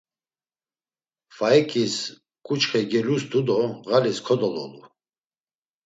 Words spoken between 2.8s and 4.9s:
gelustu do ğalis kodololu.